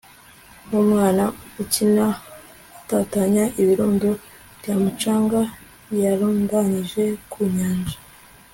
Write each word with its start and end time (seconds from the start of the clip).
Nkumwana 0.65 1.23
ukina 1.61 2.05
atatanya 2.79 3.43
ibirundo 3.61 4.09
byumucanga 4.59 5.41
yarundanyije 6.01 7.03
ku 7.31 7.39
nyanja 7.55 7.97